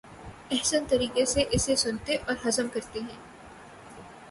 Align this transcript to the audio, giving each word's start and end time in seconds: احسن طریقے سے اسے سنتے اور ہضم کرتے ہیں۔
احسن 0.51 0.83
طریقے 0.89 1.25
سے 1.25 1.43
اسے 1.51 1.75
سنتے 1.75 2.15
اور 2.15 2.35
ہضم 2.47 2.67
کرتے 2.73 2.99
ہیں۔ 2.99 3.17